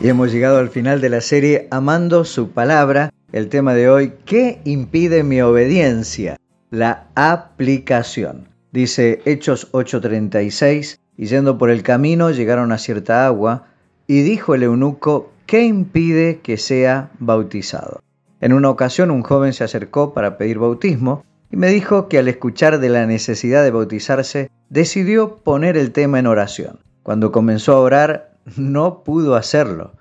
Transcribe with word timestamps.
Y 0.00 0.08
hemos 0.08 0.32
llegado 0.32 0.58
al 0.58 0.70
final 0.70 1.00
de 1.00 1.10
la 1.10 1.20
serie 1.20 1.68
Amando 1.70 2.24
su 2.24 2.50
palabra. 2.50 3.12
El 3.32 3.48
tema 3.48 3.74
de 3.74 3.88
hoy, 3.88 4.12
¿qué 4.24 4.60
impide 4.64 5.22
mi 5.22 5.40
obediencia? 5.40 6.36
La 6.70 7.06
aplicación. 7.14 8.48
Dice 8.72 9.20
Hechos 9.24 9.68
8:36, 9.72 10.98
y 11.16 11.26
yendo 11.26 11.58
por 11.58 11.70
el 11.70 11.82
camino 11.82 12.30
llegaron 12.30 12.72
a 12.72 12.78
cierta 12.78 13.26
agua, 13.26 13.66
y 14.06 14.22
dijo 14.22 14.54
el 14.54 14.62
eunuco, 14.62 15.32
¿qué 15.46 15.64
impide 15.64 16.40
que 16.40 16.56
sea 16.56 17.10
bautizado? 17.18 18.00
En 18.40 18.52
una 18.52 18.70
ocasión 18.70 19.10
un 19.10 19.22
joven 19.22 19.52
se 19.52 19.64
acercó 19.64 20.14
para 20.14 20.38
pedir 20.38 20.58
bautismo 20.58 21.24
y 21.50 21.56
me 21.56 21.68
dijo 21.68 22.08
que 22.08 22.18
al 22.18 22.28
escuchar 22.28 22.78
de 22.78 22.88
la 22.88 23.06
necesidad 23.06 23.64
de 23.64 23.70
bautizarse, 23.70 24.50
decidió 24.68 25.36
poner 25.36 25.76
el 25.76 25.92
tema 25.92 26.18
en 26.18 26.26
oración. 26.26 26.78
Cuando 27.02 27.32
comenzó 27.32 27.74
a 27.74 27.80
orar, 27.80 28.32
no 28.56 29.02
pudo 29.02 29.34
hacerlo. 29.34 29.92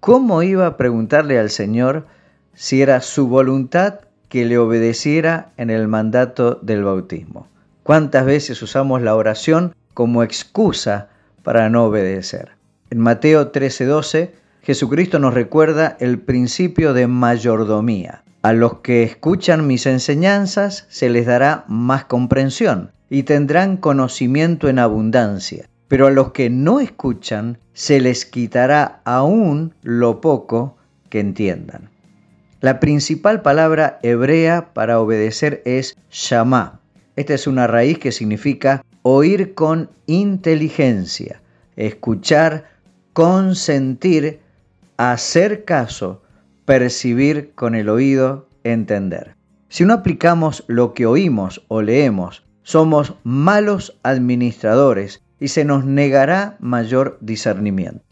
¿Cómo 0.00 0.42
iba 0.42 0.66
a 0.66 0.76
preguntarle 0.76 1.38
al 1.38 1.50
Señor 1.50 2.06
si 2.54 2.82
era 2.82 3.00
su 3.00 3.28
voluntad 3.28 4.00
que 4.28 4.44
le 4.44 4.58
obedeciera 4.58 5.52
en 5.56 5.70
el 5.70 5.88
mandato 5.88 6.58
del 6.62 6.84
bautismo? 6.84 7.48
¿Cuántas 7.82 8.24
veces 8.24 8.62
usamos 8.62 9.02
la 9.02 9.16
oración 9.16 9.74
como 9.94 10.22
excusa 10.22 11.08
para 11.42 11.68
no 11.68 11.84
obedecer? 11.84 12.52
En 12.90 13.00
Mateo 13.00 13.50
13:12, 13.50 14.30
Jesucristo 14.62 15.18
nos 15.18 15.34
recuerda 15.34 15.96
el 15.98 16.20
principio 16.20 16.94
de 16.94 17.08
mayordomía. 17.08 18.22
A 18.42 18.52
los 18.52 18.80
que 18.80 19.04
escuchan 19.04 19.68
mis 19.68 19.86
enseñanzas 19.86 20.86
se 20.88 21.08
les 21.08 21.26
dará 21.26 21.64
más 21.68 22.06
comprensión 22.06 22.90
y 23.08 23.22
tendrán 23.22 23.76
conocimiento 23.76 24.68
en 24.68 24.80
abundancia. 24.80 25.68
Pero 25.86 26.08
a 26.08 26.10
los 26.10 26.32
que 26.32 26.50
no 26.50 26.80
escuchan 26.80 27.58
se 27.72 28.00
les 28.00 28.26
quitará 28.26 29.00
aún 29.04 29.74
lo 29.82 30.20
poco 30.20 30.76
que 31.08 31.20
entiendan. 31.20 31.90
La 32.60 32.80
principal 32.80 33.42
palabra 33.42 34.00
hebrea 34.02 34.72
para 34.74 34.98
obedecer 34.98 35.62
es 35.64 35.96
shama. 36.10 36.80
Esta 37.14 37.34
es 37.34 37.46
una 37.46 37.68
raíz 37.68 37.98
que 37.98 38.10
significa 38.10 38.84
oír 39.02 39.54
con 39.54 39.90
inteligencia, 40.06 41.42
escuchar, 41.76 42.64
consentir, 43.12 44.40
hacer 44.96 45.64
caso, 45.64 46.22
percibir 46.72 47.52
con 47.54 47.74
el 47.74 47.90
oído, 47.90 48.48
entender. 48.64 49.36
Si 49.68 49.84
no 49.84 49.92
aplicamos 49.92 50.64
lo 50.68 50.94
que 50.94 51.04
oímos 51.04 51.62
o 51.68 51.82
leemos, 51.82 52.46
somos 52.62 53.12
malos 53.24 53.98
administradores 54.02 55.22
y 55.38 55.48
se 55.48 55.66
nos 55.66 55.84
negará 55.84 56.56
mayor 56.60 57.18
discernimiento. 57.20 58.02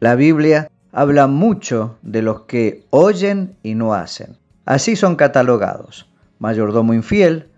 La 0.00 0.16
Biblia 0.16 0.70
habla 0.92 1.28
mucho 1.28 1.96
de 2.02 2.20
los 2.20 2.42
que 2.42 2.84
oyen 2.90 3.56
y 3.62 3.74
no 3.74 3.94
hacen. 3.94 4.36
Así 4.66 4.96
son 4.96 5.16
catalogados. 5.16 6.06
Mayordomo 6.40 6.92
infiel, 6.92 7.48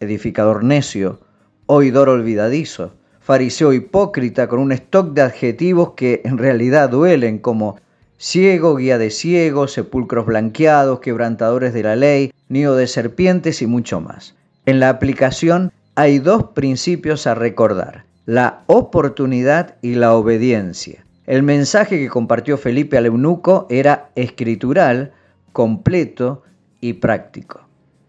edificador 0.00 0.64
necio, 0.64 1.20
oidor 1.66 2.08
olvidadizo, 2.08 2.94
fariseo 3.20 3.74
hipócrita 3.74 4.48
con 4.48 4.60
un 4.60 4.72
stock 4.72 5.12
de 5.12 5.20
adjetivos 5.20 5.92
que 5.94 6.22
en 6.24 6.38
realidad 6.38 6.88
duelen 6.88 7.38
como 7.38 7.76
ciego, 8.18 8.76
guía 8.76 8.98
de 8.98 9.10
ciegos, 9.10 9.72
sepulcros 9.72 10.26
blanqueados, 10.26 11.00
quebrantadores 11.00 11.74
de 11.74 11.82
la 11.82 11.96
ley, 11.96 12.32
nido 12.48 12.76
de 12.76 12.86
serpientes 12.86 13.62
y 13.62 13.66
mucho 13.66 14.00
más. 14.00 14.34
En 14.64 14.80
la 14.80 14.88
aplicación 14.88 15.72
hay 15.94 16.18
dos 16.18 16.50
principios 16.54 17.26
a 17.26 17.34
recordar, 17.34 18.04
la 18.24 18.62
oportunidad 18.66 19.76
y 19.82 19.94
la 19.94 20.14
obediencia. 20.14 21.04
El 21.26 21.42
mensaje 21.42 21.98
que 21.98 22.08
compartió 22.08 22.56
Felipe 22.56 22.96
al 22.96 23.06
eunuco 23.06 23.66
era 23.68 24.10
escritural, 24.14 25.12
completo 25.52 26.42
y 26.80 26.94
práctico. 26.94 27.60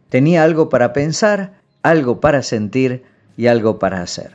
Tenía 0.09 0.43
algo 0.43 0.69
para 0.69 0.93
pensar, 0.93 1.53
algo 1.81 2.19
para 2.19 2.43
sentir 2.43 3.03
y 3.35 3.47
algo 3.47 3.79
para 3.79 4.01
hacer. 4.01 4.31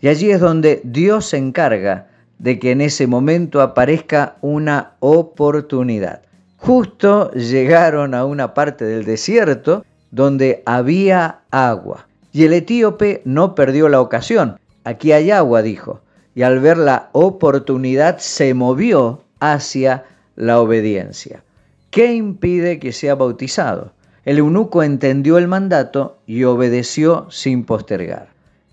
Y 0.00 0.08
allí 0.08 0.30
es 0.30 0.40
donde 0.40 0.80
Dios 0.84 1.26
se 1.26 1.36
encarga 1.36 2.08
de 2.44 2.58
que 2.58 2.72
en 2.72 2.82
ese 2.82 3.06
momento 3.06 3.62
aparezca 3.62 4.36
una 4.42 4.96
oportunidad. 5.00 6.20
Justo 6.58 7.30
llegaron 7.30 8.12
a 8.12 8.26
una 8.26 8.52
parte 8.52 8.84
del 8.84 9.06
desierto 9.06 9.82
donde 10.10 10.62
había 10.66 11.38
agua. 11.50 12.06
Y 12.32 12.44
el 12.44 12.52
etíope 12.52 13.22
no 13.24 13.54
perdió 13.54 13.88
la 13.88 14.02
ocasión. 14.02 14.58
Aquí 14.84 15.12
hay 15.12 15.30
agua, 15.30 15.62
dijo. 15.62 16.02
Y 16.34 16.42
al 16.42 16.60
ver 16.60 16.76
la 16.76 17.08
oportunidad 17.12 18.18
se 18.18 18.52
movió 18.52 19.22
hacia 19.40 20.04
la 20.36 20.60
obediencia. 20.60 21.42
¿Qué 21.90 22.12
impide 22.12 22.78
que 22.78 22.92
sea 22.92 23.14
bautizado? 23.14 23.94
El 24.26 24.36
eunuco 24.36 24.82
entendió 24.82 25.38
el 25.38 25.48
mandato 25.48 26.18
y 26.26 26.44
obedeció 26.44 27.26
sin 27.30 27.64
postergar. 27.64 28.28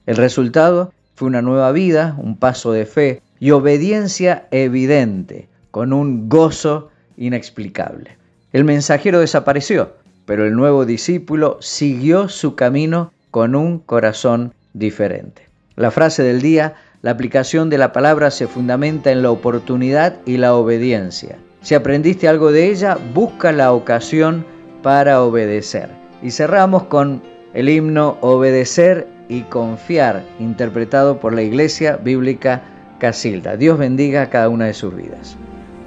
El 0.05 0.17
resultado 0.17 0.91
fue 1.15 1.29
una 1.29 1.41
nueva 1.41 1.71
vida, 1.71 2.17
un 2.17 2.35
paso 2.35 2.73
de 2.73 2.85
fe 2.85 3.21
y 3.41 3.51
obediencia 3.51 4.47
evidente, 4.51 5.49
con 5.71 5.91
un 5.91 6.29
gozo 6.29 6.89
inexplicable. 7.17 8.15
El 8.53 8.63
mensajero 8.63 9.19
desapareció, 9.19 9.95
pero 10.25 10.45
el 10.45 10.55
nuevo 10.55 10.85
discípulo 10.85 11.57
siguió 11.59 12.29
su 12.29 12.55
camino 12.55 13.11
con 13.31 13.55
un 13.55 13.79
corazón 13.79 14.53
diferente. 14.73 15.47
La 15.75 15.89
frase 15.89 16.21
del 16.21 16.41
día, 16.41 16.75
la 17.01 17.11
aplicación 17.11 17.71
de 17.71 17.79
la 17.79 17.91
palabra 17.91 18.29
se 18.29 18.47
fundamenta 18.47 19.11
en 19.11 19.23
la 19.23 19.31
oportunidad 19.31 20.17
y 20.27 20.37
la 20.37 20.53
obediencia. 20.53 21.37
Si 21.61 21.73
aprendiste 21.73 22.27
algo 22.27 22.51
de 22.51 22.69
ella, 22.69 22.99
busca 23.15 23.51
la 23.51 23.73
ocasión 23.73 24.45
para 24.83 25.23
obedecer. 25.23 25.89
Y 26.21 26.29
cerramos 26.29 26.83
con 26.83 27.23
el 27.55 27.69
himno 27.69 28.19
Obedecer 28.21 29.07
y 29.29 29.41
Confiar, 29.41 30.23
interpretado 30.39 31.19
por 31.19 31.33
la 31.33 31.41
Iglesia 31.41 31.97
Bíblica 31.97 32.61
Casilda. 33.01 33.57
Dios 33.57 33.79
bendiga 33.79 34.21
a 34.21 34.29
cada 34.29 34.47
una 34.47 34.65
de 34.65 34.75
sus 34.75 34.95
vidas. 34.95 35.35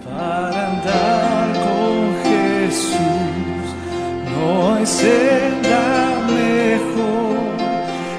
Para 0.04 0.72
andar 0.72 1.52
con 1.62 2.12
Jesús 2.24 2.98
no 4.34 4.74
hay 4.74 4.84
senda 4.84 6.26
mejor 6.26 7.38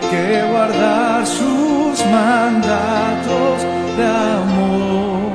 que 0.09 0.50
guardar 0.50 1.28
sus 1.28 2.06
mandatos 2.06 3.63
de 3.97 4.06
amor. 4.39 5.25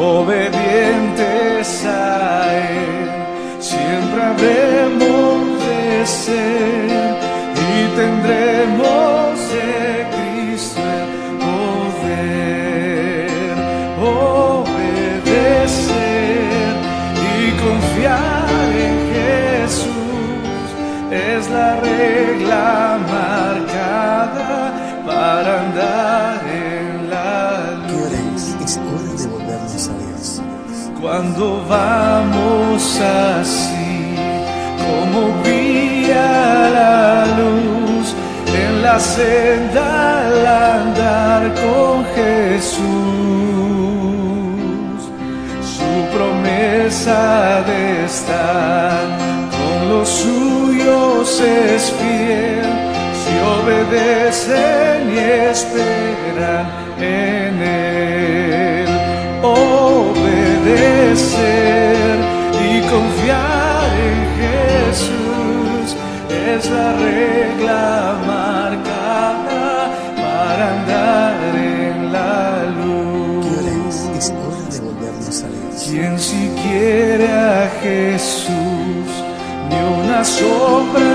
Obedientes 0.00 1.84
a 1.86 2.58
Él, 2.58 3.60
siempre 3.60 4.20
habremos 4.20 5.64
de 5.64 6.06
ser 6.06 6.90
y 7.54 7.96
tendremos 7.96 9.23
regla 22.54 22.98
marcada 23.10 24.72
para 25.06 25.60
andar 25.62 26.40
en 26.46 27.10
la 27.10 27.86
¿Qué 27.88 27.94
hora 27.94 28.20
luz. 28.32 28.42
es? 28.42 28.64
Es 28.64 28.78
hora 28.78 29.12
de 29.22 29.26
volvernos 29.28 29.88
a 29.88 29.90
Dios. 29.98 30.42
Cuando 31.00 31.64
vamos 31.68 33.00
así, 33.00 34.14
como 34.78 35.42
brilla 35.42 36.70
la 36.70 37.26
luz 37.38 38.14
en 38.46 38.82
la 38.82 38.98
senda 38.98 40.26
al 40.26 40.46
andar 40.46 41.42
con 41.54 42.04
Jesús. 42.14 42.84
Su 45.76 46.16
promesa 46.16 47.62
de 47.66 48.04
estar 48.04 49.04
suyos 50.84 51.40
es 51.40 51.92
fiel. 51.92 52.64
Si 53.22 53.32
obedecen 53.56 55.00
y 55.12 55.18
esperan 55.18 56.66
en 56.98 57.62
Él. 57.62 58.88
Obedecer 59.42 60.56
y 62.62 62.80
confiar 62.88 63.90
en 64.10 64.20
Jesús 64.40 65.86
es 66.30 66.62
la 66.70 66.88
regla 66.94 67.84
marcada 68.26 69.90
para 70.16 70.64
andar 70.76 71.36
en 71.56 72.12
la 72.12 72.64
luz. 72.80 73.94
Es 74.18 74.26
hora 74.30 74.64
de 74.70 74.78
volvernos 74.80 75.36
a 75.42 75.44
Dios. 75.48 75.74
Quien 75.84 76.14
si 76.18 76.42
quiere 76.62 77.28
a 77.32 77.70
Jesús, 77.82 78.13
sombra 80.24 81.13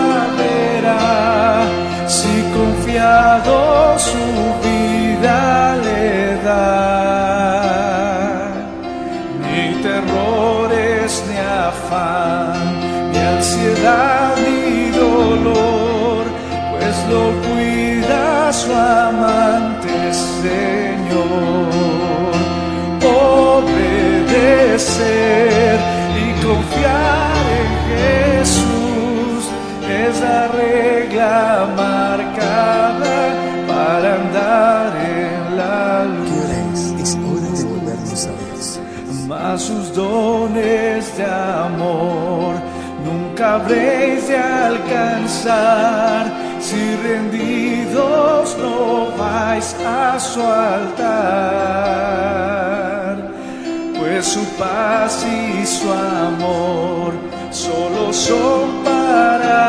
es 30.10 30.20
la 30.22 30.48
regla 30.48 31.68
marcada 31.76 33.18
para 33.68 34.08
andar 34.16 34.90
en 34.96 35.58
la 35.58 36.04
¿Qué 36.04 36.10
luz. 36.18 36.32
hora 36.38 36.58
es? 36.74 36.82
Es 37.04 37.12
hora 37.16 37.50
de 37.58 37.64
volvernos 37.72 38.22
a 38.26 38.28
Dios. 38.46 38.66
Mas 39.28 39.58
sus 39.62 39.86
dones 39.94 41.18
de 41.18 41.26
amor 41.26 42.52
nunca 43.06 43.44
habréis 43.56 44.28
de 44.28 44.38
alcanzar 44.38 46.22
si 46.60 46.82
rendidos 47.08 48.58
no 48.58 48.78
vais 49.18 49.76
a 49.86 50.20
su 50.20 50.42
altar. 51.90 53.16
Pues 54.00 54.26
su 54.26 54.44
paz 54.58 55.26
y 55.26 55.66
su 55.66 55.88
amor 55.92 57.14
solo 57.52 58.12
son 58.12 58.84
para 58.84 58.99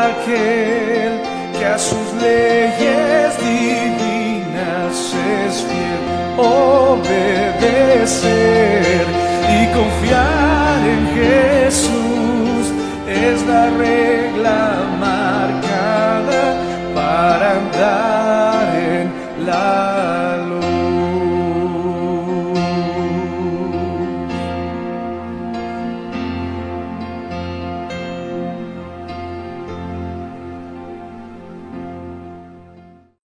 aquel 0.07 1.21
que 1.57 1.65
a 1.65 1.77
sus 1.77 2.13
leyes 2.21 3.37
divinas 3.39 4.95
es 5.43 5.55
fiel. 5.67 6.01
Obedecer 6.37 7.45
y 9.57 9.59
confiar 9.73 10.79
en 10.95 11.03
Jesús 11.17 12.63
es 13.07 13.37
la 13.45 13.69
regla 13.71 14.20